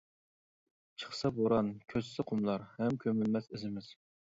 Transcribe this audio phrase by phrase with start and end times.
[1.03, 3.95] چىقسا بوران كۆچسە قۇملار ھەم كۆمۈلمەس ئىزىمىز.